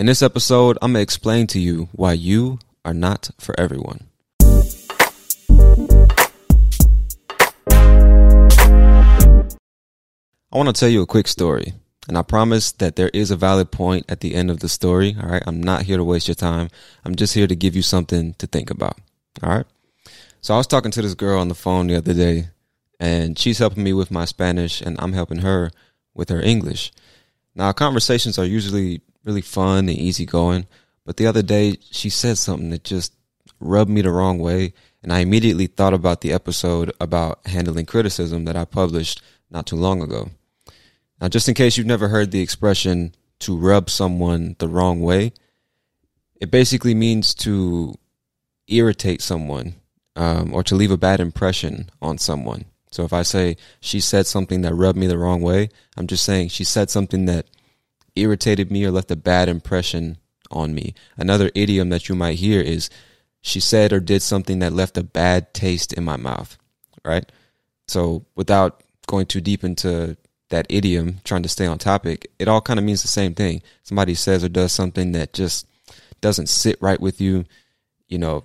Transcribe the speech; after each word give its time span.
In 0.00 0.06
this 0.06 0.22
episode, 0.22 0.78
I'm 0.80 0.94
going 0.94 1.00
to 1.00 1.02
explain 1.02 1.46
to 1.48 1.60
you 1.60 1.90
why 1.92 2.14
you 2.14 2.58
are 2.86 2.94
not 2.94 3.32
for 3.38 3.54
everyone. 3.60 4.06
I 10.50 10.56
want 10.56 10.68
to 10.68 10.72
tell 10.72 10.88
you 10.88 11.02
a 11.02 11.06
quick 11.06 11.28
story, 11.28 11.74
and 12.08 12.16
I 12.16 12.22
promise 12.22 12.72
that 12.72 12.96
there 12.96 13.10
is 13.12 13.30
a 13.30 13.36
valid 13.36 13.70
point 13.72 14.06
at 14.08 14.20
the 14.20 14.34
end 14.34 14.50
of 14.50 14.60
the 14.60 14.70
story. 14.70 15.14
All 15.22 15.28
right. 15.28 15.42
I'm 15.46 15.62
not 15.62 15.82
here 15.82 15.98
to 15.98 16.04
waste 16.04 16.28
your 16.28 16.34
time. 16.34 16.70
I'm 17.04 17.14
just 17.14 17.34
here 17.34 17.46
to 17.46 17.54
give 17.54 17.76
you 17.76 17.82
something 17.82 18.32
to 18.38 18.46
think 18.46 18.70
about. 18.70 18.98
All 19.42 19.50
right. 19.50 19.66
So 20.40 20.54
I 20.54 20.56
was 20.56 20.66
talking 20.66 20.92
to 20.92 21.02
this 21.02 21.12
girl 21.12 21.38
on 21.38 21.48
the 21.48 21.54
phone 21.54 21.88
the 21.88 21.96
other 21.96 22.14
day, 22.14 22.48
and 22.98 23.38
she's 23.38 23.58
helping 23.58 23.84
me 23.84 23.92
with 23.92 24.10
my 24.10 24.24
Spanish, 24.24 24.80
and 24.80 24.96
I'm 24.98 25.12
helping 25.12 25.40
her 25.40 25.70
with 26.14 26.30
her 26.30 26.40
English. 26.40 26.90
Now, 27.54 27.72
conversations 27.72 28.38
are 28.38 28.46
usually 28.46 29.02
really 29.24 29.40
fun 29.40 29.88
and 29.88 29.98
easygoing, 29.98 30.66
but 31.04 31.16
the 31.16 31.26
other 31.26 31.42
day 31.42 31.76
she 31.90 32.10
said 32.10 32.38
something 32.38 32.70
that 32.70 32.84
just 32.84 33.14
rubbed 33.58 33.90
me 33.90 34.02
the 34.02 34.10
wrong 34.10 34.38
way, 34.38 34.72
and 35.02 35.12
I 35.12 35.20
immediately 35.20 35.66
thought 35.66 35.94
about 35.94 36.20
the 36.20 36.32
episode 36.32 36.92
about 37.00 37.46
handling 37.46 37.86
criticism 37.86 38.44
that 38.44 38.56
I 38.56 38.64
published 38.64 39.22
not 39.50 39.66
too 39.66 39.76
long 39.76 40.02
ago. 40.02 40.30
Now, 41.20 41.28
just 41.28 41.48
in 41.48 41.54
case 41.54 41.76
you've 41.76 41.86
never 41.86 42.08
heard 42.08 42.30
the 42.30 42.40
expression 42.40 43.14
to 43.40 43.56
rub 43.56 43.90
someone 43.90 44.56
the 44.58 44.68
wrong 44.68 45.00
way, 45.00 45.32
it 46.40 46.50
basically 46.50 46.94
means 46.94 47.34
to 47.34 47.94
irritate 48.68 49.20
someone 49.20 49.74
um, 50.16 50.54
or 50.54 50.62
to 50.64 50.74
leave 50.74 50.90
a 50.90 50.96
bad 50.96 51.20
impression 51.20 51.90
on 52.00 52.18
someone. 52.18 52.64
So 52.90 53.04
if 53.04 53.12
I 53.12 53.22
say 53.22 53.56
she 53.80 54.00
said 54.00 54.26
something 54.26 54.62
that 54.62 54.74
rubbed 54.74 54.98
me 54.98 55.06
the 55.06 55.18
wrong 55.18 55.42
way, 55.42 55.68
I'm 55.96 56.06
just 56.06 56.24
saying 56.24 56.48
she 56.48 56.64
said 56.64 56.90
something 56.90 57.26
that 57.26 57.46
irritated 58.16 58.70
me 58.70 58.84
or 58.84 58.90
left 58.90 59.10
a 59.10 59.16
bad 59.16 59.48
impression 59.48 60.18
on 60.50 60.74
me. 60.74 60.94
Another 61.16 61.50
idiom 61.54 61.90
that 61.90 62.08
you 62.08 62.14
might 62.14 62.38
hear 62.38 62.60
is 62.60 62.90
she 63.40 63.60
said 63.60 63.92
or 63.92 64.00
did 64.00 64.22
something 64.22 64.58
that 64.58 64.72
left 64.72 64.98
a 64.98 65.02
bad 65.02 65.54
taste 65.54 65.92
in 65.92 66.04
my 66.04 66.16
mouth, 66.16 66.58
right? 67.04 67.30
So 67.88 68.24
without 68.34 68.82
going 69.06 69.26
too 69.26 69.40
deep 69.40 69.64
into 69.64 70.16
that 70.50 70.66
idiom, 70.68 71.20
trying 71.24 71.42
to 71.42 71.48
stay 71.48 71.66
on 71.66 71.78
topic, 71.78 72.30
it 72.38 72.48
all 72.48 72.60
kind 72.60 72.78
of 72.78 72.84
means 72.84 73.02
the 73.02 73.08
same 73.08 73.34
thing. 73.34 73.62
Somebody 73.82 74.14
says 74.14 74.44
or 74.44 74.48
does 74.48 74.72
something 74.72 75.12
that 75.12 75.32
just 75.32 75.66
doesn't 76.20 76.48
sit 76.48 76.76
right 76.80 77.00
with 77.00 77.20
you, 77.20 77.44
you 78.08 78.18
know, 78.18 78.44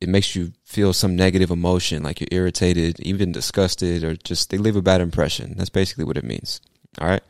it 0.00 0.08
makes 0.08 0.36
you 0.36 0.52
feel 0.64 0.92
some 0.92 1.16
negative 1.16 1.50
emotion, 1.50 2.02
like 2.02 2.20
you're 2.20 2.28
irritated, 2.30 3.00
even 3.00 3.32
disgusted, 3.32 4.04
or 4.04 4.14
just 4.16 4.50
they 4.50 4.58
leave 4.58 4.76
a 4.76 4.82
bad 4.82 5.00
impression. 5.00 5.54
That's 5.56 5.70
basically 5.70 6.04
what 6.04 6.18
it 6.18 6.24
means. 6.24 6.60
All 7.00 7.08
right. 7.08 7.22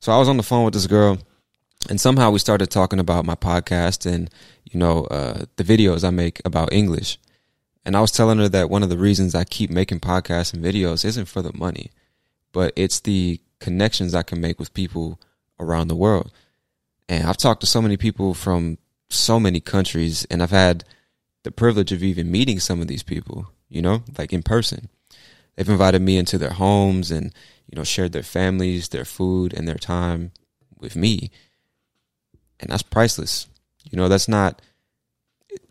So 0.00 0.12
I 0.12 0.18
was 0.18 0.28
on 0.28 0.36
the 0.36 0.42
phone 0.42 0.64
with 0.64 0.74
this 0.74 0.86
girl, 0.86 1.18
and 1.88 2.00
somehow 2.00 2.30
we 2.30 2.38
started 2.38 2.70
talking 2.70 3.00
about 3.00 3.26
my 3.26 3.34
podcast 3.34 4.06
and 4.06 4.30
you 4.64 4.78
know 4.78 5.04
uh, 5.06 5.44
the 5.56 5.64
videos 5.64 6.04
I 6.04 6.10
make 6.10 6.40
about 6.44 6.72
English. 6.72 7.18
And 7.84 7.96
I 7.96 8.00
was 8.00 8.12
telling 8.12 8.38
her 8.38 8.48
that 8.50 8.70
one 8.70 8.82
of 8.82 8.90
the 8.90 8.98
reasons 8.98 9.34
I 9.34 9.44
keep 9.44 9.70
making 9.70 10.00
podcasts 10.00 10.52
and 10.52 10.64
videos 10.64 11.04
isn't 11.04 11.24
for 11.24 11.42
the 11.42 11.56
money, 11.56 11.90
but 12.52 12.72
it's 12.76 13.00
the 13.00 13.40
connections 13.60 14.14
I 14.14 14.22
can 14.22 14.40
make 14.40 14.58
with 14.58 14.74
people 14.74 15.18
around 15.58 15.88
the 15.88 15.96
world. 15.96 16.30
And 17.08 17.26
I've 17.26 17.38
talked 17.38 17.62
to 17.62 17.66
so 17.66 17.80
many 17.80 17.96
people 17.96 18.34
from 18.34 18.78
so 19.08 19.40
many 19.40 19.58
countries, 19.58 20.26
and 20.30 20.42
I've 20.42 20.50
had 20.50 20.84
the 21.42 21.50
privilege 21.50 21.90
of 21.90 22.02
even 22.02 22.30
meeting 22.30 22.60
some 22.60 22.80
of 22.82 22.88
these 22.88 23.02
people, 23.02 23.50
you 23.68 23.80
know, 23.80 24.02
like 24.18 24.32
in 24.32 24.42
person. 24.42 24.90
They've 25.56 25.68
invited 25.68 26.02
me 26.02 26.18
into 26.18 26.38
their 26.38 26.50
homes 26.50 27.10
and, 27.10 27.32
you 27.68 27.76
know, 27.76 27.84
shared 27.84 28.12
their 28.12 28.22
families, 28.22 28.88
their 28.88 29.04
food, 29.04 29.52
and 29.52 29.68
their 29.68 29.76
time 29.76 30.32
with 30.78 30.96
me. 30.96 31.30
And 32.60 32.70
that's 32.70 32.82
priceless. 32.82 33.46
You 33.90 33.96
know, 33.96 34.08
that's 34.08 34.28
not, 34.28 34.60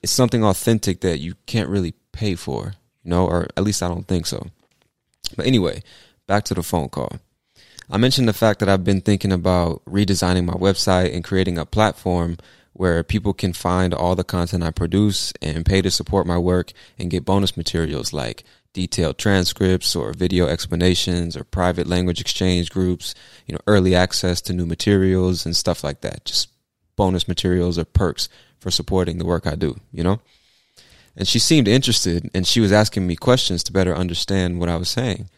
it's 0.02 0.12
something 0.12 0.44
authentic 0.44 1.02
that 1.02 1.20
you 1.20 1.36
can't 1.46 1.70
really 1.70 1.94
pay 2.12 2.36
for, 2.36 2.74
you 3.04 3.10
know, 3.10 3.26
or 3.26 3.48
at 3.58 3.64
least 3.64 3.84
I 3.84 3.88
don't 3.88 4.08
think 4.08 4.26
so. 4.26 4.48
But 5.36 5.46
anyway, 5.46 5.82
back 6.28 6.44
to 6.46 6.54
the 6.54 6.64
phone 6.64 6.90
call. 6.90 7.20
I 7.90 7.98
mentioned 7.98 8.28
the 8.28 8.34
fact 8.34 8.60
that 8.60 8.70
I've 8.70 8.84
been 8.84 9.02
thinking 9.02 9.32
about 9.32 9.84
redesigning 9.86 10.46
my 10.46 10.54
website 10.54 11.14
and 11.16 11.24
creating 11.24 11.58
a 11.58 11.66
platform 11.66 12.38
where 12.74 13.04
people 13.04 13.34
can 13.34 13.54
find 13.54 13.94
all 13.94 14.16
the 14.16 14.24
content 14.24 14.64
I 14.64 14.72
produce 14.72 15.34
and 15.42 15.66
pay 15.66 15.82
to 15.82 15.90
support 15.90 16.28
my 16.28 16.38
work 16.38 16.74
and 17.00 17.10
get 17.10 17.26
bonus 17.26 17.58
materials 17.58 18.14
like 18.14 18.44
detailed 18.74 19.18
transcripts 19.18 19.96
or 19.96 20.14
video 20.14 20.48
explanations 20.48 21.36
or 21.36 21.44
private 21.44 21.88
language 21.88 22.22
exchange 22.22 22.70
groups, 22.70 23.16
you 23.46 23.54
know, 23.54 23.62
early 23.68 23.96
access 23.96 24.42
to 24.42 24.54
new 24.54 24.66
materials 24.66 25.46
and 25.46 25.56
stuff 25.56 25.84
like 25.84 26.02
that. 26.02 26.26
Just 26.26 26.50
bonus 26.96 27.28
materials 27.28 27.78
or 27.78 27.86
perks 27.86 28.30
for 28.60 28.72
supporting 28.72 29.18
the 29.18 29.26
work 29.26 29.48
I 29.48 29.56
do, 29.56 29.78
you 29.92 30.04
know? 30.04 30.20
And 31.16 31.28
she 31.28 31.40
seemed 31.40 31.68
interested 31.68 32.30
and 32.34 32.46
she 32.46 32.60
was 32.60 32.72
asking 32.72 33.08
me 33.08 33.16
questions 33.16 33.64
to 33.64 33.74
better 33.74 33.96
understand 33.96 34.60
what 34.60 34.70
I 34.70 34.76
was 34.76 34.90
saying. 34.90 35.30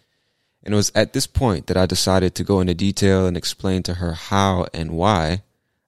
And 0.64 0.74
it 0.74 0.78
was 0.78 0.92
at 0.94 1.14
this 1.14 1.28
point 1.28 1.68
that 1.68 1.78
I 1.78 1.86
decided 1.86 2.36
to 2.36 2.44
go 2.44 2.60
into 2.60 2.74
detail 2.74 3.26
and 3.26 3.38
explain 3.38 3.84
to 3.84 3.96
her 3.96 4.14
how 4.14 4.68
and 4.74 4.92
why 4.92 5.44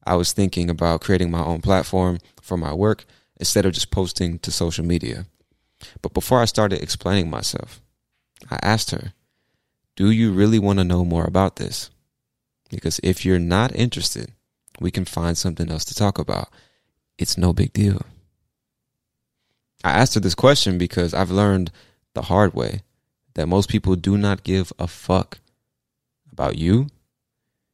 I 0.05 0.15
was 0.15 0.31
thinking 0.31 0.69
about 0.69 1.01
creating 1.01 1.29
my 1.29 1.43
own 1.43 1.61
platform 1.61 2.19
for 2.41 2.57
my 2.57 2.73
work 2.73 3.05
instead 3.37 3.65
of 3.65 3.73
just 3.73 3.91
posting 3.91 4.39
to 4.39 4.51
social 4.51 4.85
media. 4.85 5.25
But 6.01 6.13
before 6.13 6.41
I 6.41 6.45
started 6.45 6.81
explaining 6.81 7.29
myself, 7.29 7.81
I 8.49 8.59
asked 8.61 8.91
her, 8.91 9.13
Do 9.95 10.11
you 10.11 10.31
really 10.31 10.59
want 10.59 10.79
to 10.79 10.85
know 10.85 11.05
more 11.05 11.25
about 11.25 11.57
this? 11.57 11.89
Because 12.69 12.99
if 13.03 13.25
you're 13.25 13.39
not 13.39 13.75
interested, 13.75 14.31
we 14.79 14.91
can 14.91 15.05
find 15.05 15.37
something 15.37 15.69
else 15.69 15.85
to 15.85 15.95
talk 15.95 16.17
about. 16.17 16.49
It's 17.17 17.37
no 17.37 17.53
big 17.53 17.73
deal. 17.73 18.01
I 19.83 19.91
asked 19.91 20.13
her 20.13 20.19
this 20.19 20.35
question 20.35 20.77
because 20.77 21.13
I've 21.13 21.31
learned 21.31 21.71
the 22.13 22.23
hard 22.23 22.53
way 22.53 22.81
that 23.33 23.47
most 23.47 23.69
people 23.69 23.95
do 23.95 24.17
not 24.17 24.43
give 24.43 24.71
a 24.77 24.87
fuck 24.87 25.39
about 26.31 26.57
you, 26.57 26.87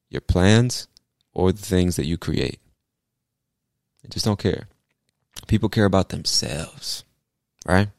your 0.09 0.21
plans, 0.21 0.87
or 1.33 1.51
the 1.51 1.61
things 1.61 1.95
that 1.95 2.05
you 2.05 2.17
create. 2.17 2.59
They 4.03 4.09
just 4.09 4.25
don't 4.25 4.39
care. 4.39 4.67
People 5.47 5.69
care 5.69 5.85
about 5.85 6.09
themselves, 6.09 7.03
right? 7.65 7.89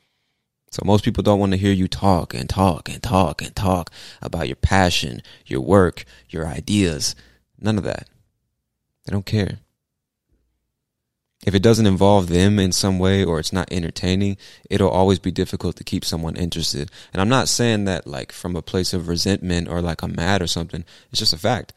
So 0.71 0.83
most 0.85 1.05
people 1.05 1.23
don't 1.23 1.41
want 1.41 1.53
to 1.53 1.59
hear 1.59 1.73
you 1.73 1.89
talk 1.89 2.35
and 2.35 2.49
talk 2.49 2.89
and 2.89 3.03
talk 3.03 3.43
and 3.43 3.55
talk 3.57 3.91
about 4.21 4.49
your 4.49 4.57
passion, 4.57 5.23
your 5.47 5.61
work, 5.61 6.05
your 6.29 6.47
ideas. 6.47 7.15
None 7.59 7.79
of 7.79 7.85
that. 7.85 8.09
They 9.05 9.13
don't 9.13 9.27
care. 9.27 9.59
If 11.47 11.55
it 11.55 11.63
doesn't 11.63 11.87
involve 11.87 12.29
them 12.29 12.59
in 12.59 12.73
some 12.73 12.99
way 12.99 13.25
or 13.25 13.39
it's 13.39 13.53
not 13.53 13.73
entertaining, 13.73 14.37
it'll 14.69 14.91
always 14.91 15.19
be 15.19 15.31
difficult 15.31 15.77
to 15.77 15.85
keep 15.85 16.05
someone 16.05 16.37
interested. 16.37 16.91
And 17.13 17.23
I'm 17.23 17.29
not 17.29 17.49
saying 17.49 17.85
that 17.85 18.07
like 18.07 18.33
from 18.33 18.57
a 18.57 18.63
place 18.63 18.93
of 18.93 19.09
resentment 19.09 19.69
or 19.69 19.81
like 19.81 20.03
I'm 20.03 20.15
mad 20.15 20.43
or 20.43 20.47
something. 20.47 20.85
It's 21.11 21.21
just 21.21 21.33
a 21.33 21.39
fact. 21.39 21.73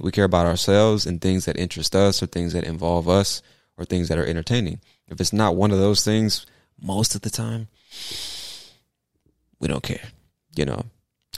We 0.00 0.12
care 0.12 0.24
about 0.24 0.46
ourselves 0.46 1.06
and 1.06 1.20
things 1.20 1.46
that 1.46 1.56
interest 1.56 1.96
us 1.96 2.22
or 2.22 2.26
things 2.26 2.52
that 2.52 2.64
involve 2.64 3.08
us 3.08 3.40
or 3.78 3.84
things 3.84 4.08
that 4.08 4.18
are 4.18 4.26
entertaining. 4.26 4.80
If 5.08 5.20
it's 5.20 5.32
not 5.32 5.56
one 5.56 5.70
of 5.70 5.78
those 5.78 6.04
things, 6.04 6.44
most 6.78 7.14
of 7.14 7.22
the 7.22 7.30
time, 7.30 7.68
we 9.60 9.68
don't 9.68 9.82
care. 9.82 10.08
You 10.56 10.64
know, 10.64 10.84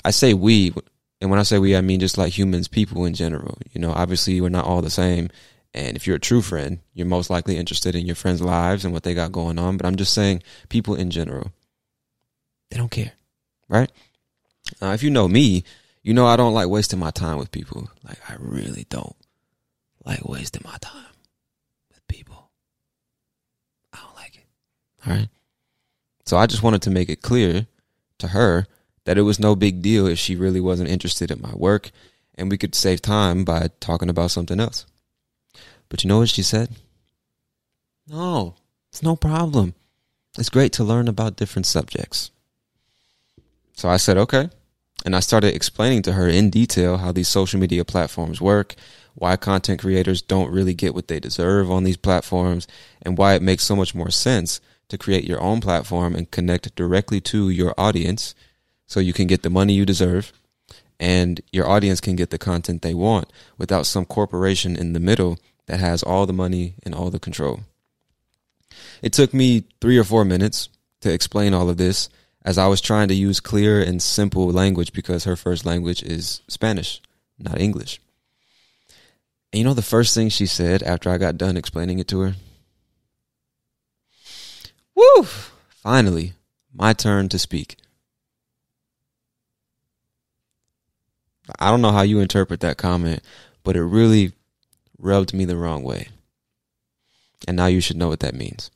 I 0.05 0.10
say 0.10 0.34
we, 0.34 0.72
and 1.20 1.31
when 1.31 1.40
I 1.40 1.43
say 1.43 1.58
we, 1.58 1.76
I 1.76 1.81
mean 1.81 2.00
just 2.00 2.19
like 2.19 2.37
humans, 2.37 2.69
people 2.69 3.05
in 3.05 3.14
general. 3.14 3.58
You 3.72 3.81
know, 3.81 3.93
obviously 3.93 4.40
we're 4.40 4.49
not 4.49 4.64
all 4.64 4.82
the 4.82 4.90
same. 4.90 5.31
And 5.75 5.96
if 5.96 6.06
you're 6.06 6.16
a 6.16 6.20
true 6.20 6.40
friend, 6.40 6.81
you're 6.94 7.06
most 7.06 7.31
likely 7.31 7.56
interested 7.56 7.94
in 7.94 8.06
your 8.06 8.16
friends' 8.16 8.40
lives 8.40 8.84
and 8.84 8.93
what 8.94 9.02
they 9.02 9.14
got 9.14 9.32
going 9.32 9.58
on. 9.58 9.76
But 9.76 9.87
I'm 9.87 9.96
just 9.96 10.14
saying, 10.14 10.43
people 10.69 10.94
in 10.94 11.10
general, 11.10 11.52
they 12.70 12.76
don't 12.76 12.90
care, 12.90 13.12
right? 13.69 13.90
Uh, 14.81 14.88
if 14.88 15.02
you 15.02 15.11
know 15.11 15.28
me, 15.28 15.64
you 16.02 16.14
know 16.14 16.26
I 16.26 16.37
don't 16.37 16.54
like 16.54 16.69
wasting 16.69 16.99
my 16.99 17.11
time 17.11 17.38
with 17.38 17.50
people. 17.50 17.90
Like, 18.02 18.19
I 18.31 18.37
really 18.38 18.87
don't 18.88 19.16
like 20.04 20.26
wasting 20.26 20.62
my 20.64 20.76
time 20.81 21.14
with 21.90 22.06
people. 22.08 22.50
I 23.93 23.99
don't 24.00 24.16
like 24.16 24.37
it. 24.37 24.46
All 25.06 25.16
right. 25.16 25.28
So 26.28 26.36
I 26.36 26.46
just 26.46 26.62
wanted 26.62 26.82
to 26.82 26.90
make 26.90 27.08
it 27.08 27.22
clear 27.22 27.69
to 28.19 28.28
her 28.28 28.66
that 29.06 29.16
it 29.16 29.22
was 29.22 29.40
no 29.40 29.56
big 29.56 29.80
deal 29.80 30.06
if 30.06 30.19
she 30.19 30.36
really 30.36 30.60
wasn't 30.60 30.90
interested 30.90 31.30
in 31.30 31.40
my 31.40 31.54
work 31.54 31.90
and 32.34 32.50
we 32.50 32.58
could 32.58 32.75
save 32.75 33.00
time 33.00 33.46
by 33.46 33.70
talking 33.80 34.10
about 34.10 34.30
something 34.30 34.60
else. 34.60 34.84
But 35.88 36.04
you 36.04 36.08
know 36.08 36.19
what 36.19 36.28
she 36.28 36.42
said? 36.42 36.69
No, 38.06 38.56
it's 38.90 39.02
no 39.02 39.16
problem. 39.16 39.72
It's 40.36 40.50
great 40.50 40.75
to 40.75 40.84
learn 40.84 41.08
about 41.08 41.36
different 41.36 41.64
subjects. 41.64 42.30
So 43.72 43.88
I 43.88 43.96
said, 43.96 44.19
okay. 44.19 44.50
And 45.06 45.16
I 45.16 45.20
started 45.20 45.54
explaining 45.54 46.02
to 46.02 46.12
her 46.12 46.28
in 46.28 46.50
detail 46.50 46.98
how 46.98 47.10
these 47.10 47.28
social 47.28 47.58
media 47.58 47.86
platforms 47.86 48.38
work, 48.38 48.75
why 49.14 49.36
content 49.36 49.80
creators 49.80 50.20
don't 50.20 50.52
really 50.52 50.75
get 50.75 50.94
what 50.94 51.08
they 51.08 51.20
deserve 51.20 51.70
on 51.70 51.84
these 51.84 51.96
platforms, 51.96 52.69
and 53.00 53.16
why 53.16 53.32
it 53.32 53.40
makes 53.40 53.64
so 53.64 53.75
much 53.75 53.94
more 53.94 54.10
sense 54.10 54.60
to 54.88 54.99
create 54.99 55.25
your 55.25 55.40
own 55.40 55.61
platform 55.61 56.14
and 56.14 56.31
connect 56.31 56.75
directly 56.75 57.20
to 57.20 57.50
your 57.50 57.75
audience 57.79 58.35
so 58.87 59.00
you 59.00 59.12
can 59.12 59.26
get 59.26 59.43
the 59.43 59.50
money 59.50 59.75
you 59.75 59.85
deserve 59.85 60.32
and 61.00 61.40
your 61.52 61.69
audience 61.69 62.00
can 62.00 62.17
get 62.17 62.31
the 62.31 62.38
content 62.38 62.82
they 62.82 62.94
want 62.94 63.32
without 63.56 63.87
some 63.87 64.05
corporation 64.05 64.76
in 64.76 64.93
the 64.93 65.00
middle 65.00 65.38
that 65.67 65.81
has 65.81 66.02
all 66.02 66.26
the 66.26 66.32
money 66.32 66.75
and 66.82 66.94
all 66.94 67.11
the 67.11 67.20
control. 67.20 67.61
It 69.02 69.12
took 69.12 69.32
me 69.32 69.64
three 69.81 69.99
or 69.99 70.05
four 70.05 70.25
minutes 70.25 70.69
to 71.02 71.12
explain 71.12 71.55
all 71.55 71.69
of 71.69 71.76
this 71.76 72.08
as 72.44 72.58
I 72.58 72.67
was 72.67 72.81
trying 72.81 73.08
to 73.08 73.14
use 73.14 73.40
clear 73.40 73.81
and 73.81 74.02
simple 74.02 74.50
language 74.50 74.93
because 74.93 75.25
her 75.25 75.37
first 75.37 75.64
language 75.64 76.02
is 76.02 76.40
Spanish, 76.49 77.00
not 77.38 77.61
English. 77.61 78.00
And 79.52 79.58
you 79.58 79.64
know 79.64 79.75
the 79.75 79.82
first 79.82 80.14
thing 80.14 80.29
she 80.29 80.46
said 80.46 80.82
after 80.82 81.11
I 81.11 81.19
got 81.19 81.38
done 81.38 81.56
explaining 81.56 81.99
it 81.99 82.08
to 82.08 82.20
her? 82.20 82.35
Woo! 84.99 85.23
Finally, 85.69 86.33
my 86.75 86.93
turn 86.93 87.29
to 87.29 87.39
speak. 87.39 87.77
I 91.61 91.71
don't 91.71 91.83
know 91.83 91.93
how 91.93 92.03
you 92.03 92.19
interpret 92.19 92.59
that 92.61 92.79
comment, 92.79 93.23
but 93.62 93.77
it 93.77 93.85
really 93.85 94.33
rubbed 94.99 95.33
me 95.33 95.45
the 95.45 95.56
wrong 95.56 95.85
way. 95.85 96.09
And 97.47 97.56
now 97.56 97.67
you 97.67 97.81
should 97.81 97.97
know 97.97 98.09
what 98.09 98.19
that 98.21 98.35
means. 98.35 98.73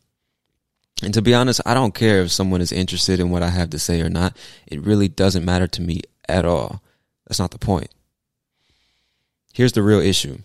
And 1.03 1.13
to 1.13 1.23
be 1.23 1.35
honest, 1.35 1.61
I 1.67 1.75
don't 1.75 1.95
care 1.95 2.23
if 2.23 2.31
someone 2.31 2.61
is 2.61 2.71
interested 2.71 3.19
in 3.19 3.31
what 3.31 3.43
I 3.43 3.51
have 3.51 3.71
to 3.71 3.79
say 3.81 4.01
or 4.01 4.09
not. 4.09 4.37
It 4.69 4.81
really 4.81 5.09
doesn't 5.09 5.45
matter 5.45 5.67
to 5.67 5.83
me 5.83 6.03
at 6.29 6.45
all. 6.45 6.83
That's 7.27 7.41
not 7.41 7.51
the 7.51 7.59
point. 7.59 7.91
Here's 9.53 9.73
the 9.73 9.83
real 9.83 10.01
issue. 10.01 10.39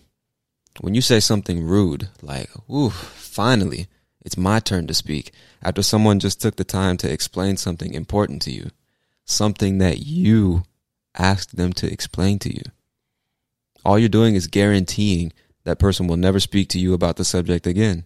When 0.80 0.96
you 0.96 1.02
say 1.02 1.20
something 1.20 1.62
rude, 1.62 2.08
like, 2.20 2.50
ooh, 2.68 2.90
finally, 2.90 3.86
it's 4.28 4.36
my 4.36 4.60
turn 4.60 4.86
to 4.86 4.92
speak, 4.92 5.32
after 5.62 5.80
someone 5.80 6.20
just 6.20 6.38
took 6.38 6.56
the 6.56 6.62
time 6.64 6.98
to 6.98 7.10
explain 7.10 7.56
something 7.56 7.94
important 7.94 8.42
to 8.42 8.50
you, 8.50 8.68
something 9.24 9.78
that 9.78 10.00
you 10.00 10.64
asked 11.16 11.56
them 11.56 11.72
to 11.72 11.90
explain 11.90 12.38
to 12.40 12.54
you. 12.54 12.60
All 13.86 13.98
you're 13.98 14.10
doing 14.10 14.34
is 14.34 14.46
guaranteeing 14.46 15.32
that 15.64 15.78
person 15.78 16.08
will 16.08 16.18
never 16.18 16.40
speak 16.40 16.68
to 16.70 16.78
you 16.78 16.92
about 16.92 17.16
the 17.16 17.24
subject 17.24 17.66
again. 17.66 18.04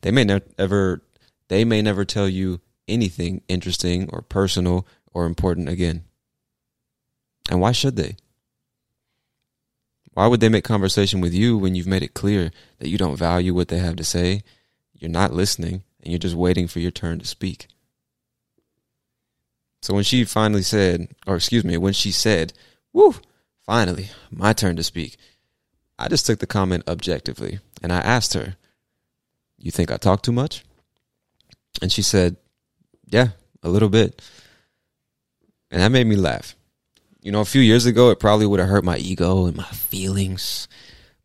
They 0.00 0.10
may 0.10 0.24
never 0.24 1.02
they 1.48 1.62
may 1.66 1.82
never 1.82 2.06
tell 2.06 2.26
you 2.26 2.62
anything 2.88 3.42
interesting 3.46 4.08
or 4.14 4.22
personal 4.22 4.86
or 5.12 5.26
important 5.26 5.68
again. 5.68 6.04
And 7.50 7.60
why 7.60 7.72
should 7.72 7.96
they? 7.96 8.16
Why 10.14 10.26
would 10.26 10.40
they 10.40 10.48
make 10.48 10.64
conversation 10.64 11.20
with 11.20 11.34
you 11.34 11.58
when 11.58 11.74
you've 11.74 11.86
made 11.86 12.02
it 12.02 12.14
clear 12.14 12.50
that 12.78 12.88
you 12.88 12.96
don't 12.96 13.18
value 13.18 13.52
what 13.52 13.68
they 13.68 13.78
have 13.80 13.96
to 13.96 14.04
say, 14.04 14.42
you're 15.04 15.10
not 15.10 15.34
listening, 15.34 15.82
and 16.02 16.10
you're 16.10 16.18
just 16.18 16.34
waiting 16.34 16.66
for 16.66 16.80
your 16.80 16.90
turn 16.90 17.18
to 17.18 17.26
speak? 17.26 17.66
So 19.82 19.92
when 19.92 20.02
she 20.02 20.24
finally 20.24 20.62
said, 20.62 21.08
or 21.26 21.36
excuse 21.36 21.62
me, 21.62 21.76
when 21.76 21.92
she 21.92 22.10
said, 22.10 22.54
Woo, 22.94 23.16
finally, 23.66 24.08
my 24.30 24.54
turn 24.54 24.76
to 24.76 24.82
speak, 24.82 25.18
I 25.98 26.08
just 26.08 26.24
took 26.24 26.38
the 26.38 26.46
comment 26.46 26.88
objectively 26.88 27.58
and 27.82 27.92
I 27.92 27.98
asked 27.98 28.32
her, 28.32 28.56
You 29.58 29.70
think 29.70 29.92
I 29.92 29.98
talk 29.98 30.22
too 30.22 30.32
much? 30.32 30.64
And 31.82 31.92
she 31.92 32.00
said, 32.00 32.36
Yeah, 33.06 33.28
a 33.62 33.68
little 33.68 33.90
bit. 33.90 34.22
And 35.70 35.82
that 35.82 35.92
made 35.92 36.06
me 36.06 36.16
laugh. 36.16 36.56
You 37.20 37.30
know, 37.30 37.42
a 37.42 37.44
few 37.44 37.60
years 37.60 37.84
ago, 37.84 38.08
it 38.08 38.20
probably 38.20 38.46
would 38.46 38.60
have 38.60 38.70
hurt 38.70 38.84
my 38.84 38.96
ego 38.96 39.44
and 39.44 39.54
my 39.54 39.64
feelings. 39.64 40.66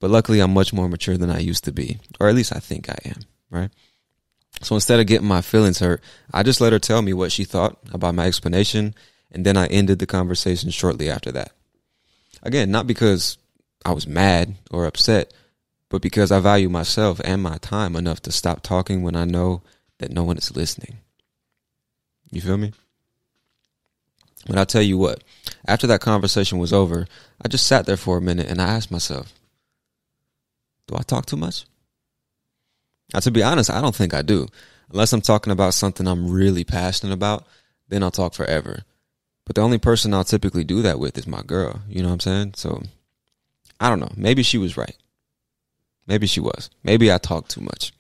But 0.02 0.10
luckily, 0.10 0.42
I'm 0.42 0.54
much 0.54 0.74
more 0.74 0.90
mature 0.90 1.18
than 1.18 1.30
I 1.30 1.40
used 1.40 1.64
to 1.64 1.72
be, 1.72 2.00
or 2.20 2.28
at 2.28 2.36
least 2.36 2.54
I 2.54 2.60
think 2.60 2.90
I 2.90 2.98
am, 3.06 3.22
right? 3.50 3.72
So 4.62 4.76
instead 4.76 5.00
of 5.00 5.08
getting 5.08 5.28
my 5.28 5.42
feelings 5.42 5.80
hurt, 5.80 6.02
I 6.34 6.44
just 6.44 6.60
let 6.60 6.74
her 6.74 6.80
tell 6.80 7.02
me 7.02 7.14
what 7.14 7.32
she 7.32 7.44
thought 7.44 7.78
about 7.94 8.16
my 8.16 8.26
explanation, 8.26 8.94
and 9.32 9.46
then 9.46 9.58
I 9.58 9.68
ended 9.68 10.00
the 10.00 10.06
conversation 10.06 10.70
shortly 10.70 11.10
after 11.10 11.32
that. 11.32 11.52
Again, 12.44 12.72
not 12.72 12.88
because 12.88 13.38
I 13.86 13.94
was 13.94 14.08
mad 14.08 14.56
or 14.72 14.86
upset, 14.86 15.34
but 15.90 16.02
because 16.02 16.32
I 16.32 16.40
value 16.40 16.70
myself 16.70 17.20
and 17.24 17.42
my 17.42 17.58
time 17.58 17.96
enough 17.96 18.22
to 18.24 18.32
stop 18.32 18.62
talking 18.62 19.02
when 19.02 19.16
I 19.16 19.26
know 19.26 19.62
that 20.00 20.12
no 20.12 20.24
one 20.24 20.38
is 20.38 20.56
listening. 20.56 20.98
You 22.32 22.42
feel 22.42 22.58
me? 22.58 22.74
But 24.48 24.58
I'll 24.58 24.66
tell 24.66 24.82
you 24.82 24.98
what, 24.98 25.24
after 25.68 25.88
that 25.88 26.02
conversation 26.02 26.60
was 26.60 26.72
over, 26.72 27.08
I 27.44 27.48
just 27.48 27.68
sat 27.68 27.86
there 27.86 27.98
for 27.98 28.18
a 28.18 28.22
minute 28.22 28.48
and 28.48 28.62
I 28.62 28.70
asked 28.70 28.92
myself, 28.92 29.34
do 30.88 30.96
I 30.96 31.02
talk 31.02 31.26
too 31.26 31.38
much? 31.38 31.66
Now, 33.14 33.20
to 33.22 33.32
be 33.32 33.44
honest, 33.44 33.70
I 33.70 33.82
don't 33.82 33.96
think 33.96 34.14
I 34.14 34.22
do. 34.22 34.48
Unless 34.92 35.14
I'm 35.14 35.22
talking 35.22 35.52
about 35.52 35.74
something 35.74 36.08
I'm 36.08 36.30
really 36.30 36.64
passionate 36.64 37.14
about, 37.14 37.46
then 37.88 38.04
I'll 38.04 38.12
talk 38.12 38.34
forever. 38.34 38.84
But 39.46 39.56
the 39.56 39.62
only 39.62 39.80
person 39.80 40.14
I'll 40.14 40.24
typically 40.24 40.64
do 40.64 40.82
that 40.84 41.00
with 41.00 41.18
is 41.18 41.28
my 41.28 41.42
girl. 41.42 41.82
You 41.88 42.02
know 42.02 42.10
what 42.10 42.14
I'm 42.14 42.20
saying? 42.20 42.54
So 42.56 42.84
I 43.80 43.90
don't 43.90 44.00
know. 44.00 44.12
Maybe 44.16 44.44
she 44.44 44.58
was 44.58 44.78
right. 44.78 44.96
Maybe 46.08 46.28
she 46.28 46.40
was. 46.40 46.70
Maybe 46.84 47.12
I 47.12 47.18
talked 47.18 47.52
too 47.52 47.62
much. 47.62 47.94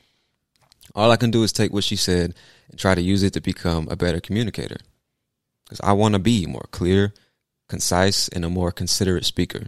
All 0.95 1.11
I 1.11 1.17
can 1.17 1.31
do 1.31 1.43
is 1.43 1.51
take 1.51 1.71
what 1.71 1.83
she 1.83 1.95
said 1.95 2.33
and 2.69 2.79
try 2.79 2.95
to 2.95 3.01
use 3.01 3.23
it 3.23 3.33
to 3.33 3.41
become 3.41 3.87
a 3.89 3.95
better 3.95 4.19
communicator. 4.19 4.77
Because 5.65 5.79
I 5.81 5.93
want 5.93 6.13
to 6.13 6.19
be 6.19 6.45
more 6.47 6.65
clear, 6.71 7.13
concise, 7.67 8.27
and 8.29 8.43
a 8.43 8.49
more 8.49 8.71
considerate 8.71 9.25
speaker. 9.25 9.67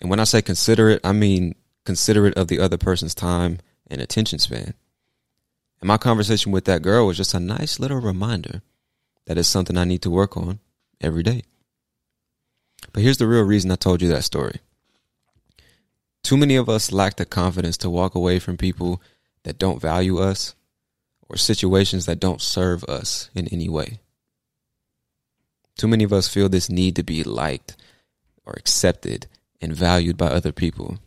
And 0.00 0.10
when 0.10 0.20
I 0.20 0.24
say 0.24 0.42
considerate, 0.42 1.00
I 1.04 1.12
mean 1.12 1.54
considerate 1.84 2.36
of 2.36 2.48
the 2.48 2.60
other 2.60 2.76
person's 2.76 3.14
time 3.14 3.58
and 3.90 4.00
attention 4.00 4.38
span. 4.38 4.74
And 5.80 5.88
my 5.88 5.96
conversation 5.96 6.52
with 6.52 6.64
that 6.66 6.82
girl 6.82 7.06
was 7.06 7.16
just 7.16 7.34
a 7.34 7.40
nice 7.40 7.80
little 7.80 8.00
reminder 8.00 8.62
that 9.26 9.38
it's 9.38 9.48
something 9.48 9.76
I 9.76 9.84
need 9.84 10.02
to 10.02 10.10
work 10.10 10.36
on 10.36 10.60
every 11.00 11.22
day. 11.22 11.42
But 12.92 13.02
here's 13.02 13.18
the 13.18 13.26
real 13.26 13.42
reason 13.42 13.70
I 13.70 13.76
told 13.76 14.02
you 14.02 14.08
that 14.08 14.24
story. 14.24 14.60
Too 16.22 16.36
many 16.36 16.56
of 16.56 16.68
us 16.68 16.92
lack 16.92 17.16
the 17.16 17.24
confidence 17.24 17.76
to 17.78 17.90
walk 17.90 18.14
away 18.14 18.38
from 18.38 18.56
people 18.56 19.02
that 19.44 19.58
don't 19.58 19.80
value 19.80 20.18
us 20.18 20.54
or 21.28 21.36
situations 21.36 22.06
that 22.06 22.20
don't 22.20 22.42
serve 22.42 22.84
us 22.84 23.30
in 23.34 23.48
any 23.48 23.68
way. 23.68 24.00
Too 25.76 25.88
many 25.88 26.04
of 26.04 26.12
us 26.12 26.28
feel 26.28 26.48
this 26.48 26.68
need 26.68 26.96
to 26.96 27.02
be 27.02 27.22
liked 27.22 27.76
or 28.44 28.52
accepted 28.56 29.26
and 29.60 29.74
valued 29.74 30.16
by 30.16 30.26
other 30.26 30.52
people. 30.52 30.98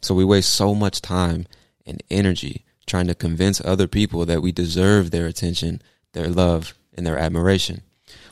So 0.00 0.14
we 0.14 0.24
waste 0.24 0.52
so 0.52 0.74
much 0.74 1.00
time 1.00 1.46
and 1.86 2.02
energy 2.10 2.64
trying 2.86 3.06
to 3.06 3.14
convince 3.14 3.60
other 3.64 3.86
people 3.86 4.24
that 4.26 4.42
we 4.42 4.52
deserve 4.52 5.10
their 5.10 5.26
attention, 5.26 5.80
their 6.12 6.28
love, 6.28 6.74
and 6.94 7.06
their 7.06 7.18
admiration. 7.18 7.82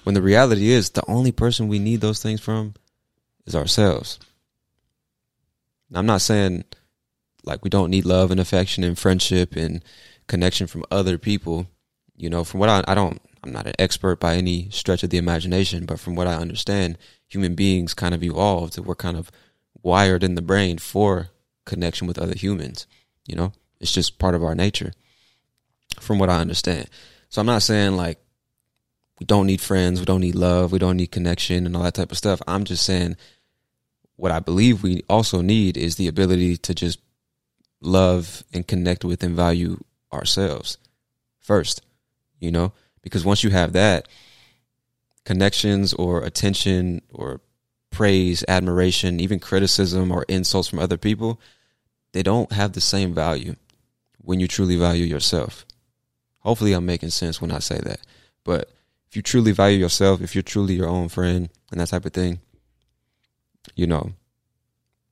When 0.03 0.15
the 0.15 0.23
reality 0.23 0.71
is, 0.71 0.91
the 0.91 1.09
only 1.09 1.33
person 1.33 1.69
we 1.69 1.79
need 1.79 2.01
those 2.01 2.23
things 2.23 2.41
from 2.41 2.75
is 3.47 3.55
ourselves. 3.55 4.19
I'm 5.93 6.07
not 6.07 6.21
saying 6.21 6.65
like 7.45 7.65
we 7.65 7.71
don't 7.71 7.91
need 7.91 8.05
love 8.05 8.31
and 8.31 8.41
affection 8.41 8.85
and 8.85 8.99
friendship 8.99 9.57
and 9.57 9.83
connection 10.29 10.67
from 10.67 10.85
other 10.91 11.19
people. 11.19 11.67
You 12.17 12.31
know, 12.31 12.45
from 12.45 12.61
what 12.61 12.69
I 12.69 12.85
I 12.87 12.95
don't 12.95 13.21
I'm 13.43 13.53
not 13.53 13.67
an 13.67 13.73
expert 13.79 14.21
by 14.21 14.37
any 14.37 14.69
stretch 14.71 15.03
of 15.03 15.11
the 15.11 15.19
imagination, 15.19 15.87
but 15.87 15.99
from 15.99 16.15
what 16.15 16.27
I 16.27 16.35
understand, 16.35 16.99
human 17.29 17.55
beings 17.55 17.95
kind 17.95 18.15
of 18.15 18.23
evolved. 18.23 18.79
We're 18.79 18.95
kind 18.95 19.17
of 19.17 19.31
wired 19.83 20.23
in 20.23 20.35
the 20.35 20.43
brain 20.43 20.79
for 20.79 21.31
connection 21.65 22.07
with 22.07 22.19
other 22.19 22.37
humans. 22.37 22.87
You 23.27 23.37
know, 23.37 23.53
it's 23.81 23.93
just 23.93 24.19
part 24.19 24.35
of 24.35 24.43
our 24.43 24.55
nature, 24.55 24.93
from 26.01 26.19
what 26.19 26.31
I 26.31 26.41
understand. 26.41 26.89
So 27.29 27.41
I'm 27.41 27.47
not 27.47 27.63
saying 27.63 27.97
like 27.97 28.19
we 29.19 29.27
don't 29.27 29.47
need 29.47 29.61
friends, 29.61 30.01
we 30.01 30.07
don't 30.07 30.21
need 30.21 30.35
love, 30.35 30.73
we 30.73 30.79
don't 30.79 30.97
need 30.97 31.13
connection 31.13 31.67
and 31.67 31.77
all 31.77 31.83
that 31.83 31.95
type 31.95 32.11
of 32.11 32.19
stuff. 32.19 32.41
I'm 32.47 32.65
just 32.65 32.85
saying 32.85 33.17
what 34.17 34.33
I 34.33 34.41
believe 34.41 34.83
we 34.83 35.03
also 35.09 35.41
need 35.41 35.77
is 35.77 35.97
the 35.97 36.09
ability 36.09 36.57
to 36.59 36.75
just 36.75 36.99
love 37.81 38.45
and 38.53 38.67
connect 38.67 39.05
with 39.05 39.23
and 39.23 39.35
value 39.35 39.83
ourselves 40.13 40.77
first, 41.39 41.83
you 42.39 42.51
know? 42.51 42.73
Because 43.03 43.25
once 43.25 43.43
you 43.43 43.51
have 43.51 43.73
that, 43.73 44.09
connections 45.25 45.95
or 45.95 46.23
attention 46.23 47.01
or 47.13 47.41
praise, 47.91 48.45
admiration, 48.49 49.21
even 49.21 49.39
criticism 49.39 50.13
or 50.13 50.25
insults 50.29 50.69
from 50.69 50.79
other 50.79 50.99
people, 50.99 51.41
they 52.13 52.23
don't 52.23 52.53
have 52.53 52.73
the 52.73 52.81
same 52.81 53.15
value 53.15 53.57
when 54.23 54.41
you 54.41 54.49
truly 54.49 54.77
value 54.77 55.05
yourself. 55.05 55.65
Hopefully, 56.41 56.73
I'm 56.73 56.87
making 56.87 57.11
sense 57.11 57.41
when 57.41 57.51
I 57.51 57.59
say 57.59 57.79
that. 57.79 58.01
But 58.45 58.71
if 59.09 59.17
you 59.17 59.23
truly 59.23 59.53
value 59.53 59.79
yourself, 59.79 60.21
if 60.21 60.35
you're 60.35 60.43
truly 60.43 60.75
your 60.75 60.89
own 60.89 61.09
friend 61.09 61.49
and 61.71 61.81
that 61.81 61.89
type 61.89 62.05
of 62.05 62.13
thing, 62.13 62.41
you 63.75 63.87
know, 63.87 64.13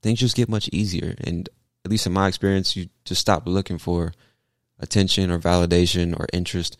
things 0.01 0.19
just 0.19 0.35
get 0.35 0.49
much 0.49 0.69
easier. 0.71 1.15
And 1.19 1.49
at 1.85 1.91
least 1.91 2.07
in 2.07 2.13
my 2.13 2.27
experience, 2.27 2.75
you 2.75 2.89
just 3.05 3.21
stop 3.21 3.47
looking 3.47 3.77
for 3.77 4.13
attention 4.79 5.29
or 5.29 5.39
validation 5.39 6.17
or 6.17 6.27
interest 6.33 6.77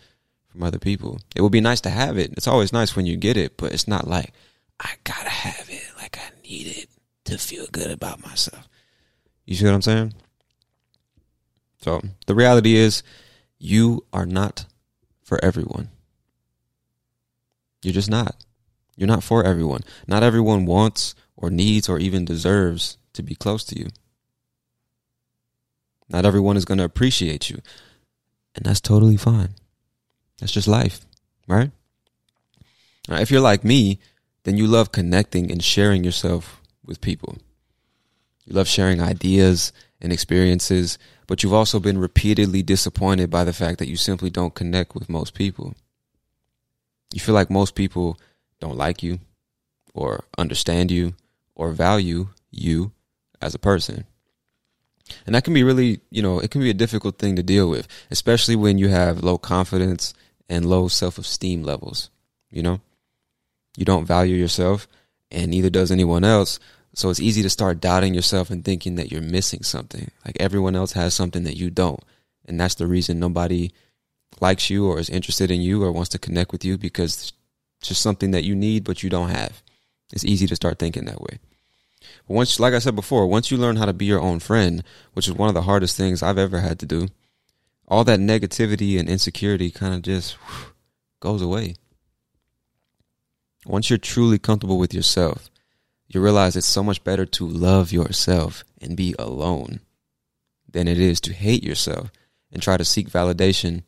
from 0.48 0.64
other 0.64 0.80
people. 0.80 1.20
It 1.36 1.42
would 1.42 1.52
be 1.52 1.62
nice 1.62 1.82
to 1.82 1.90
have 1.90 2.18
it. 2.18 2.32
It's 2.34 2.48
always 2.48 2.74
nice 2.74 2.96
when 2.96 3.06
you 3.06 3.18
get 3.18 3.38
it, 3.38 3.58
but 3.58 3.74
it's 3.74 3.88
not 3.88 4.08
like 4.08 4.34
I 4.80 4.94
gotta 5.04 5.30
have 5.30 5.70
it. 5.70 5.84
Like 5.98 6.18
I 6.18 6.32
need 6.48 6.68
it 6.68 6.90
to 7.26 7.38
feel 7.38 7.68
good 7.72 7.92
about 7.92 8.24
myself. 8.24 8.69
You 9.50 9.56
see 9.56 9.66
what 9.66 9.74
I'm 9.74 9.82
saying? 9.82 10.14
So 11.82 12.02
the 12.28 12.36
reality 12.36 12.76
is 12.76 13.02
you 13.58 14.06
are 14.14 14.28
not 14.28 14.68
for 15.24 15.44
everyone. 15.44 15.90
You're 17.82 17.96
just 17.96 18.12
not. 18.12 18.36
You're 18.96 19.08
not 19.08 19.24
for 19.24 19.44
everyone. 19.44 19.82
Not 20.06 20.22
everyone 20.22 20.68
wants 20.68 21.16
or 21.36 21.50
needs 21.50 21.90
or 21.90 21.98
even 21.98 22.26
deserves 22.26 22.98
to 23.14 23.24
be 23.24 23.34
close 23.34 23.64
to 23.66 23.80
you. 23.80 23.88
Not 26.10 26.28
everyone 26.28 26.56
is 26.56 26.66
going 26.66 26.78
to 26.78 26.84
appreciate 26.84 27.50
you. 27.50 27.60
And 28.54 28.66
that's 28.66 28.82
totally 28.82 29.18
fine. 29.18 29.56
That's 30.40 30.52
just 30.52 30.68
life, 30.68 31.08
right? 31.48 31.72
Now, 33.08 33.18
if 33.18 33.32
you're 33.32 33.42
like 33.42 33.64
me, 33.64 34.00
then 34.44 34.58
you 34.58 34.68
love 34.68 34.92
connecting 34.92 35.52
and 35.52 35.64
sharing 35.64 36.04
yourself 36.04 36.62
with 36.86 37.02
people. 37.02 37.40
You 38.50 38.56
love 38.56 38.68
sharing 38.68 39.00
ideas 39.00 39.72
and 40.02 40.12
experiences, 40.12 40.98
but 41.28 41.44
you've 41.44 41.54
also 41.54 41.80
been 41.80 42.00
repeatedly 42.00 42.64
disappointed 42.64 43.30
by 43.30 43.44
the 43.44 43.54
fact 43.54 43.78
that 43.78 43.88
you 43.88 43.96
simply 43.96 44.32
don't 44.32 44.56
connect 44.56 44.96
with 44.96 45.08
most 45.08 45.36
people. 45.36 45.76
You 47.14 47.20
feel 47.20 47.36
like 47.36 47.52
most 47.52 47.76
people 47.76 48.20
don't 48.60 48.76
like 48.76 49.04
you 49.04 49.20
or 49.94 50.24
understand 50.36 50.90
you 50.90 51.14
or 51.54 51.70
value 51.72 52.30
you 52.50 52.92
as 53.40 53.54
a 53.54 53.60
person. 53.60 54.06
And 55.28 55.36
that 55.36 55.44
can 55.44 55.54
be 55.54 55.64
really, 55.64 56.00
you 56.10 56.24
know, 56.24 56.40
it 56.40 56.50
can 56.50 56.62
be 56.62 56.72
a 56.72 56.76
difficult 56.76 57.20
thing 57.20 57.36
to 57.36 57.44
deal 57.44 57.70
with, 57.70 57.88
especially 58.10 58.56
when 58.56 58.80
you 58.80 58.90
have 58.90 59.24
low 59.24 59.38
confidence 59.38 60.16
and 60.50 60.66
low 60.66 60.88
self 60.88 61.20
esteem 61.20 61.62
levels. 61.62 62.10
You 62.50 62.64
know, 62.64 62.82
you 63.78 63.86
don't 63.86 64.06
value 64.06 64.36
yourself, 64.36 64.88
and 65.30 65.52
neither 65.52 65.70
does 65.70 65.92
anyone 65.92 66.24
else. 66.24 66.60
So 67.00 67.10
it's 67.10 67.22
easy 67.22 67.42
to 67.44 67.50
start 67.50 67.80
doubting 67.80 68.14
yourself 68.14 68.50
and 68.50 68.62
thinking 68.62 68.96
that 68.96 69.10
you're 69.10 69.22
missing 69.22 69.64
something. 69.64 70.12
Like 70.26 70.36
everyone 70.38 70.76
else 70.76 70.92
has 70.92 71.14
something 71.14 71.46
that 71.46 71.56
you 71.56 71.70
don't. 71.70 72.04
And 72.46 72.60
that's 72.60 72.76
the 72.76 72.88
reason 72.88 73.22
nobody 73.22 73.72
likes 74.42 74.70
you 74.70 74.86
or 74.86 75.00
is 75.00 75.10
interested 75.10 75.50
in 75.50 75.62
you 75.62 75.82
or 75.82 75.94
wants 75.94 76.10
to 76.10 76.20
connect 76.20 76.52
with 76.52 76.66
you 76.66 76.78
because 76.78 77.32
it's 77.80 77.88
just 77.88 78.02
something 78.02 78.32
that 78.32 78.44
you 78.44 78.54
need 78.54 78.84
but 78.84 79.02
you 79.02 79.10
don't 79.10 79.30
have. 79.30 79.64
It's 80.12 80.26
easy 80.26 80.46
to 80.48 80.58
start 80.58 80.78
thinking 80.78 81.06
that 81.06 81.22
way. 81.22 81.40
But 82.28 82.34
once, 82.34 82.60
like 82.60 82.74
I 82.74 82.80
said 82.80 82.98
before, 82.98 83.28
once 83.28 83.50
you 83.50 83.56
learn 83.56 83.78
how 83.78 83.86
to 83.86 83.94
be 83.94 84.04
your 84.04 84.20
own 84.20 84.42
friend, 84.42 84.84
which 85.14 85.30
is 85.30 85.34
one 85.34 85.48
of 85.48 85.56
the 85.56 85.62
hardest 85.62 85.96
things 85.96 86.22
I've 86.22 86.38
ever 86.38 86.60
had 86.60 86.80
to 86.80 86.86
do, 86.86 87.08
all 87.88 88.04
that 88.04 88.20
negativity 88.20 89.00
and 89.00 89.08
insecurity 89.08 89.72
kind 89.72 89.94
of 89.94 90.02
just 90.02 90.34
whew, 90.34 90.74
goes 91.22 91.42
away. 91.42 91.76
Once 93.66 93.90
you're 93.90 93.98
truly 93.98 94.38
comfortable 94.38 94.78
with 94.78 94.94
yourself, 94.94 95.50
you 96.10 96.20
realize 96.20 96.56
it's 96.56 96.68
so 96.68 96.84
much 96.84 97.04
better 97.04 97.26
to 97.26 97.48
love 97.48 97.92
yourself 97.92 98.64
and 98.82 98.98
be 98.98 99.14
alone 99.20 99.80
than 100.68 100.88
it 100.88 101.00
is 101.00 101.22
to 101.22 101.34
hate 101.34 101.64
yourself 101.64 102.12
and 102.52 102.62
try 102.62 102.78
to 102.78 102.86
seek 102.86 103.10
validation 103.10 103.84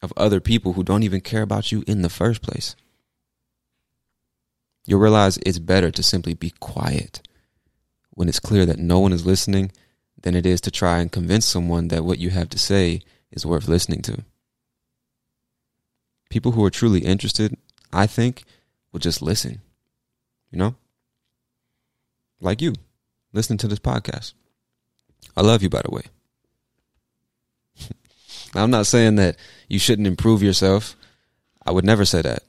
of 0.00 0.12
other 0.16 0.40
people 0.40 0.72
who 0.72 0.82
don't 0.82 1.02
even 1.02 1.20
care 1.20 1.42
about 1.42 1.70
you 1.70 1.84
in 1.86 2.02
the 2.02 2.08
first 2.08 2.40
place. 2.40 2.74
You'll 4.86 5.00
realize 5.00 5.38
it's 5.38 5.58
better 5.58 5.90
to 5.90 6.02
simply 6.02 6.32
be 6.32 6.54
quiet 6.60 7.20
when 8.10 8.28
it's 8.28 8.40
clear 8.40 8.64
that 8.64 8.78
no 8.78 8.98
one 8.98 9.12
is 9.12 9.26
listening 9.26 9.70
than 10.22 10.34
it 10.34 10.46
is 10.46 10.62
to 10.62 10.70
try 10.70 10.98
and 10.98 11.12
convince 11.12 11.44
someone 11.44 11.88
that 11.88 12.04
what 12.04 12.18
you 12.18 12.30
have 12.30 12.48
to 12.50 12.58
say 12.58 13.02
is 13.30 13.44
worth 13.44 13.68
listening 13.68 14.00
to. 14.02 14.24
People 16.30 16.52
who 16.52 16.64
are 16.64 16.70
truly 16.70 17.00
interested, 17.00 17.56
I 17.92 18.06
think, 18.06 18.44
will 18.92 19.00
just 19.00 19.20
listen. 19.20 19.60
You 20.50 20.58
know? 20.58 20.74
Like 22.40 22.62
you, 22.62 22.74
listening 23.32 23.58
to 23.58 23.68
this 23.68 23.78
podcast. 23.78 24.34
I 25.36 25.42
love 25.42 25.62
you, 25.62 25.68
by 25.68 25.82
the 25.84 25.90
way. 25.90 26.02
I'm 28.54 28.70
not 28.70 28.86
saying 28.86 29.16
that 29.16 29.36
you 29.68 29.78
shouldn't 29.78 30.06
improve 30.08 30.42
yourself. 30.42 30.96
I 31.64 31.70
would 31.70 31.84
never 31.84 32.04
say 32.04 32.22
that. 32.22 32.42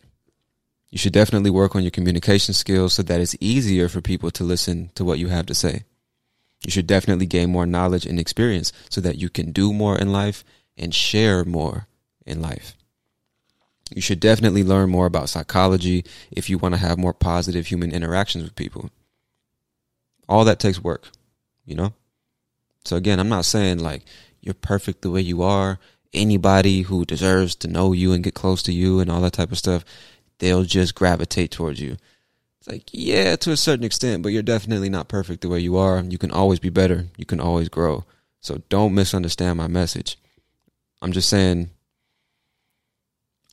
You 0.89 0.97
should 0.97 1.13
definitely 1.13 1.51
work 1.51 1.75
on 1.75 1.83
your 1.83 1.91
communication 1.91 2.53
skills 2.53 2.93
so 2.93 3.03
that 3.03 3.21
it's 3.21 3.35
easier 3.39 3.89
for 3.89 4.01
people 4.01 4.31
to 4.31 4.43
listen 4.43 4.89
to 4.95 5.03
what 5.03 5.19
you 5.19 5.27
have 5.27 5.45
to 5.47 5.53
say. 5.53 5.83
You 6.65 6.71
should 6.71 6.87
definitely 6.87 7.25
gain 7.25 7.51
more 7.51 7.65
knowledge 7.65 8.05
and 8.05 8.19
experience 8.19 8.73
so 8.89 8.99
that 9.01 9.17
you 9.17 9.29
can 9.29 9.51
do 9.51 9.71
more 9.71 9.97
in 9.97 10.11
life 10.11 10.43
and 10.77 10.93
share 10.93 11.45
more 11.45 11.87
in 12.25 12.41
life. 12.41 12.75
You 13.93 14.01
should 14.01 14.19
definitely 14.19 14.63
learn 14.63 14.89
more 14.89 15.05
about 15.05 15.29
psychology 15.29 16.05
if 16.31 16.49
you 16.49 16.57
want 16.57 16.73
to 16.73 16.79
have 16.79 16.97
more 16.97 17.13
positive 17.13 17.67
human 17.67 17.91
interactions 17.91 18.43
with 18.43 18.55
people. 18.55 18.89
All 20.29 20.45
that 20.45 20.59
takes 20.59 20.81
work, 20.81 21.09
you 21.65 21.75
know? 21.75 21.93
So 22.85 22.95
again, 22.95 23.19
I'm 23.19 23.29
not 23.29 23.45
saying 23.45 23.79
like 23.79 24.03
you're 24.41 24.53
perfect 24.53 25.01
the 25.01 25.11
way 25.11 25.21
you 25.21 25.41
are. 25.41 25.79
Anybody 26.13 26.83
who 26.83 27.03
deserves 27.03 27.55
to 27.55 27.67
know 27.67 27.91
you 27.91 28.13
and 28.13 28.23
get 28.23 28.35
close 28.35 28.63
to 28.63 28.71
you 28.71 28.99
and 28.99 29.11
all 29.11 29.21
that 29.21 29.33
type 29.33 29.51
of 29.51 29.57
stuff, 29.57 29.83
they'll 30.37 30.63
just 30.63 30.95
gravitate 30.95 31.51
towards 31.51 31.81
you. 31.81 31.97
It's 32.59 32.67
like, 32.67 32.83
yeah, 32.91 33.35
to 33.37 33.51
a 33.51 33.57
certain 33.57 33.85
extent, 33.85 34.21
but 34.21 34.29
you're 34.29 34.43
definitely 34.43 34.89
not 34.89 35.07
perfect 35.07 35.41
the 35.41 35.49
way 35.49 35.59
you 35.59 35.77
are. 35.77 36.01
You 36.01 36.17
can 36.17 36.31
always 36.31 36.59
be 36.59 36.69
better. 36.69 37.07
You 37.17 37.25
can 37.25 37.39
always 37.39 37.69
grow. 37.69 38.05
So 38.39 38.61
don't 38.69 38.93
misunderstand 38.93 39.57
my 39.57 39.67
message. 39.67 40.17
I'm 41.01 41.11
just 41.11 41.29
saying 41.29 41.69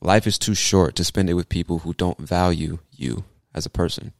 life 0.00 0.26
is 0.26 0.38
too 0.38 0.54
short 0.54 0.94
to 0.96 1.04
spend 1.04 1.30
it 1.30 1.34
with 1.34 1.48
people 1.48 1.80
who 1.80 1.94
don't 1.94 2.18
value 2.18 2.78
you 2.92 3.24
as 3.54 3.64
a 3.64 3.70
person. 3.70 4.12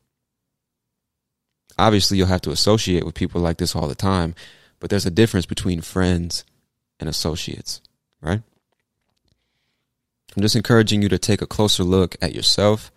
Obviously, 1.79 2.17
you'll 2.17 2.27
have 2.29 2.43
to 2.43 2.51
associate 2.51 3.05
with 3.05 3.15
people 3.15 3.41
like 3.41 3.59
this 3.59 3.77
all 3.77 3.89
the 3.89 3.95
time, 3.95 4.35
but 4.81 4.91
there's 4.91 5.07
a 5.07 5.11
difference 5.11 5.47
between 5.47 5.81
friends 5.81 6.45
and 6.99 7.09
associates, 7.09 7.81
right? 8.21 8.43
I'm 10.37 10.43
just 10.43 10.57
encouraging 10.57 11.03
you 11.03 11.09
to 11.09 11.19
take 11.19 11.41
a 11.41 11.47
closer 11.47 11.83
look 11.83 12.17
at 12.21 12.35
yourself 12.35 12.91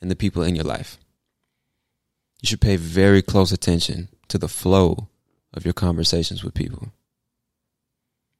and 0.00 0.10
the 0.10 0.16
people 0.16 0.42
in 0.42 0.54
your 0.54 0.64
life. 0.64 0.98
You 2.42 2.46
should 2.46 2.60
pay 2.60 2.76
very 2.76 3.22
close 3.22 3.52
attention 3.52 4.08
to 4.28 4.38
the 4.38 4.48
flow 4.48 5.08
of 5.52 5.64
your 5.64 5.74
conversations 5.74 6.44
with 6.44 6.54
people. 6.54 6.92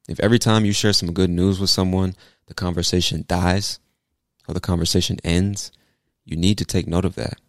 If 0.09 0.21
every 0.21 0.39
time 0.39 0.65
you 0.65 0.73
share 0.73 0.93
some 0.93 1.13
good 1.13 1.31
news 1.31 1.59
with 1.59 1.71
someone, 1.71 2.15
the 2.47 2.55
conversation 2.55 3.25
dies 3.27 3.79
or 4.47 4.55
the 4.55 4.61
conversation 4.61 5.19
ends, 5.25 5.73
you 6.25 6.37
need 6.37 6.59
to 6.59 6.65
take 6.65 6.87
note 6.87 7.05
of 7.05 7.15
that. 7.17 7.41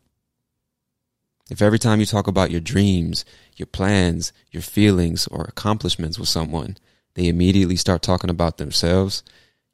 If 1.49 1.61
every 1.61 1.79
time 1.79 1.99
you 1.99 2.05
talk 2.05 2.27
about 2.27 2.51
your 2.51 2.59
dreams, 2.59 3.23
your 3.55 3.67
plans, 3.67 4.33
your 4.51 4.61
feelings, 4.61 5.27
or 5.27 5.45
accomplishments 5.45 6.19
with 6.19 6.27
someone, 6.27 6.77
they 7.13 7.27
immediately 7.27 7.77
start 7.77 8.01
talking 8.01 8.29
about 8.29 8.57
themselves, 8.57 9.23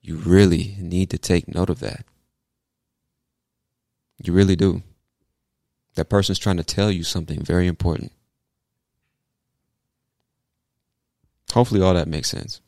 you 0.01 0.15
really 0.17 0.75
need 0.79 1.09
to 1.09 1.17
take 1.17 1.53
note 1.53 1.69
of 1.69 1.79
that. 1.79 2.05
You 4.23 4.33
really 4.33 4.55
do. 4.55 4.83
That 5.95 6.09
person's 6.09 6.39
trying 6.39 6.57
to 6.57 6.63
tell 6.63 6.91
you 6.91 7.03
something 7.03 7.41
very 7.41 7.67
important. 7.67 8.11
Hopefully, 11.51 11.81
all 11.81 11.93
that 11.93 12.07
makes 12.07 12.29
sense. 12.29 12.61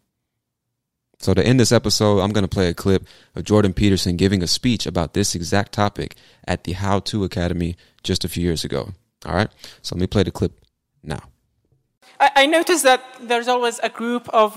So, 1.20 1.34
to 1.34 1.46
end 1.46 1.60
this 1.60 1.72
episode, 1.72 2.20
I'm 2.20 2.32
going 2.32 2.44
to 2.44 2.48
play 2.48 2.68
a 2.68 2.74
clip 2.74 3.08
of 3.36 3.44
Jordan 3.44 3.74
Peterson 3.74 4.16
giving 4.16 4.44
a 4.44 4.48
speech 4.48 4.86
about 4.86 5.14
this 5.14 5.34
exact 5.34 5.72
topic 5.72 6.16
at 6.48 6.66
the 6.66 6.74
How 6.74 7.00
To 7.00 7.24
Academy 7.24 7.78
just 8.06 8.24
a 8.24 8.30
few 8.30 8.44
years 8.44 8.64
ago. 8.64 8.94
All 9.26 9.36
right. 9.36 9.50
So, 9.82 9.96
let 9.96 10.02
me 10.02 10.08
play 10.08 10.24
the 10.24 10.32
clip 10.32 10.54
now. 11.04 11.24
I, 12.20 12.32
I 12.36 12.46
noticed 12.46 12.84
that 12.84 13.02
there's 13.22 13.48
always 13.48 13.80
a 13.80 13.90
group 13.90 14.30
of, 14.30 14.52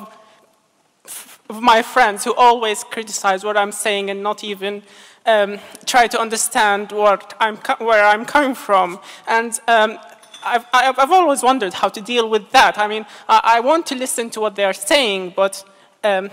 of 1.51 1.61
my 1.61 1.83
friends 1.83 2.25
who 2.25 2.35
always 2.35 2.85
criticize 2.85 3.45
what 3.45 3.57
I'm 3.57 3.73
saying 3.73 4.11
and 4.11 4.23
not 4.23 4.45
even 4.45 4.83
um, 5.27 5.59
try 5.85 6.07
to 6.07 6.21
understand 6.21 6.93
what 6.93 7.35
I'm 7.41 7.57
where 7.79 8.05
I'm 8.05 8.25
coming 8.25 8.55
from. 8.55 8.99
And 9.27 9.59
um, 9.69 9.99
I've, 10.45 10.65
I've, 10.73 11.11
always 11.11 11.43
wondered 11.43 11.75
how 11.75 11.89
to 11.89 12.01
deal 12.01 12.31
with 12.31 12.51
that. 12.53 12.79
I 12.79 12.87
mean, 12.89 13.05
I, 13.29 13.41
I 13.57 13.61
want 13.61 13.87
to 13.87 13.95
listen 13.95 14.31
to 14.31 14.41
what 14.41 14.55
they 14.55 14.65
are 14.65 14.73
saying, 14.73 15.35
but 15.37 15.65
um, 16.05 16.31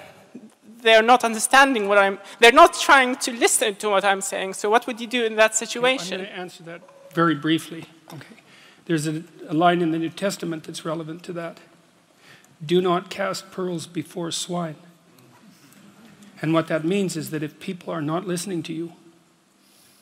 they're 0.82 1.02
not 1.02 1.24
understanding 1.24 1.88
what 1.88 1.98
I'm, 1.98 2.20
they're 2.40 2.52
not 2.52 2.74
trying 2.76 3.16
to 3.18 3.32
listen 3.32 3.76
to 3.76 3.90
what 3.90 4.06
I'm 4.06 4.22
saying. 4.22 4.54
So 4.54 4.70
what 4.70 4.86
would 4.88 5.02
you 5.02 5.08
do 5.08 5.26
in 5.26 5.36
that 5.36 5.56
situation? 5.56 6.22
I'm 6.22 6.26
going 6.26 6.36
to 6.36 6.40
answer 6.40 6.64
that 6.64 6.82
very 7.16 7.34
briefly. 7.34 7.86
Okay. 8.14 8.44
There's 8.86 9.08
a, 9.08 9.24
a 9.48 9.54
line 9.54 9.82
in 9.82 9.92
the 9.92 9.98
New 9.98 10.10
Testament 10.10 10.66
that's 10.66 10.86
relevant 10.86 11.24
to 11.24 11.34
that. 11.34 11.60
Do 12.64 12.82
not 12.82 13.10
cast 13.10 13.52
pearls 13.52 13.88
before 13.88 14.32
swine. 14.32 14.76
And 16.42 16.54
what 16.54 16.68
that 16.68 16.84
means 16.84 17.16
is 17.16 17.30
that 17.32 17.42
if 17.42 17.60
people 17.60 17.92
are 17.92 18.02
not 18.02 18.28
listening 18.28 18.62
to 18.64 18.74
you, 18.74 18.94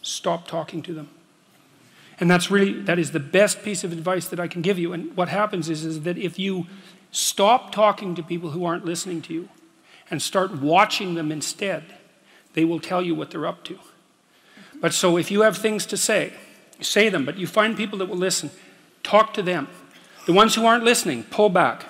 stop 0.02 0.48
talking 0.48 0.82
to 0.82 0.94
them. 0.94 1.10
And 2.20 2.30
that's 2.30 2.52
really, 2.52 2.82
that 2.82 3.00
is 3.00 3.12
the 3.12 3.20
best 3.20 3.64
piece 3.64 3.84
of 3.84 3.92
advice 3.92 4.28
that 4.28 4.40
I 4.40 4.48
can 4.48 4.62
give 4.62 4.78
you. 4.78 4.94
And 4.94 5.16
what 5.16 5.30
happens 5.30 5.70
is, 5.70 5.86
is 5.86 6.02
that 6.02 6.18
if 6.18 6.38
you 6.38 6.68
stop 7.12 7.72
talking 7.72 8.16
to 8.16 8.24
people 8.24 8.50
who 8.50 8.66
aren't 8.66 8.86
listening 8.86 9.22
to 9.24 9.34
you 9.34 9.50
and 10.10 10.22
start 10.22 10.52
watching 10.60 11.16
them 11.16 11.32
instead, 11.32 11.84
they 12.54 12.66
will 12.66 12.80
tell 12.80 13.02
you 13.02 13.16
what 13.16 13.32
they're 13.32 13.48
up 13.48 13.64
to. 13.66 13.80
But 14.80 14.94
so 14.94 15.18
if 15.18 15.32
you 15.32 15.42
have 15.42 15.58
things 15.58 15.86
to 15.88 15.98
say, 15.98 16.34
say 16.84 17.10
them, 17.10 17.26
but 17.26 17.38
you 17.38 17.48
find 17.48 17.76
people 17.76 17.98
that 18.00 18.08
will 18.08 18.18
listen, 18.18 18.52
talk 19.04 19.34
to 19.34 19.42
them. 19.42 19.68
The 20.26 20.34
ones 20.34 20.56
who 20.56 20.66
aren't 20.66 20.84
listening, 20.84 21.24
pull 21.24 21.50
back. 21.50 21.86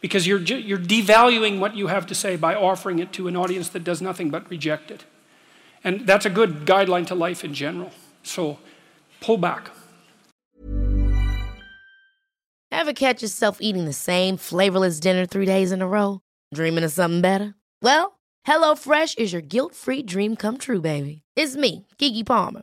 Because 0.00 0.26
you're, 0.26 0.40
you're 0.40 0.78
devaluing 0.78 1.58
what 1.58 1.76
you 1.76 1.88
have 1.88 2.06
to 2.06 2.14
say 2.14 2.36
by 2.36 2.54
offering 2.54 2.98
it 2.98 3.12
to 3.12 3.28
an 3.28 3.36
audience 3.36 3.68
that 3.70 3.84
does 3.84 4.00
nothing 4.00 4.30
but 4.30 4.48
reject 4.50 4.90
it. 4.90 5.04
And 5.84 6.06
that's 6.06 6.26
a 6.26 6.30
good 6.30 6.66
guideline 6.66 7.06
to 7.08 7.14
life 7.14 7.44
in 7.44 7.54
general. 7.54 7.90
So 8.22 8.58
pull 9.20 9.36
back. 9.36 9.70
Ever 12.72 12.92
catch 12.92 13.22
yourself 13.22 13.58
eating 13.60 13.84
the 13.84 13.92
same 13.92 14.36
flavorless 14.36 15.00
dinner 15.00 15.26
three 15.26 15.46
days 15.46 15.72
in 15.72 15.82
a 15.82 15.88
row? 15.88 16.20
Dreaming 16.54 16.84
of 16.84 16.92
something 16.92 17.20
better? 17.20 17.54
Well, 17.82 18.18
HelloFresh 18.46 19.18
is 19.18 19.32
your 19.32 19.42
guilt 19.42 19.74
free 19.74 20.02
dream 20.02 20.36
come 20.36 20.56
true, 20.56 20.80
baby. 20.80 21.22
It's 21.36 21.56
me, 21.56 21.86
Keke 21.98 22.24
Palmer. 22.24 22.62